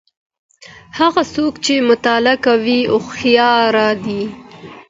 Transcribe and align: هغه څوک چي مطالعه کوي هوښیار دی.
هغه 0.99 1.23
څوک 1.33 1.53
چي 1.65 1.75
مطالعه 1.89 2.37
کوي 2.45 2.79
هوښیار 2.91 3.75
دی. 4.05 4.21